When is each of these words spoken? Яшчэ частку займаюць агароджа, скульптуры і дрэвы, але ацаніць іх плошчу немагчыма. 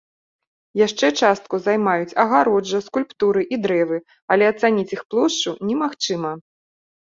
Яшчэ 0.79 1.07
частку 1.27 1.59
займаюць 1.65 2.15
агароджа, 2.23 2.79
скульптуры 2.87 3.45
і 3.57 3.61
дрэвы, 3.67 3.97
але 4.35 4.51
ацаніць 4.55 4.89
іх 4.99 5.07
плошчу 5.15 5.57
немагчыма. 5.71 6.31